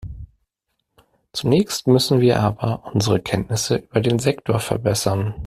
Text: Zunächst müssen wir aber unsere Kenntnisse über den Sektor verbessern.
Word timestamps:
Zunächst 1.31 1.85
müssen 1.85 2.21
wir 2.21 2.39
aber 2.41 2.91
unsere 2.91 3.19
Kenntnisse 3.21 3.75
über 3.75 4.01
den 4.01 4.17
Sektor 4.17 4.59
verbessern. 4.59 5.35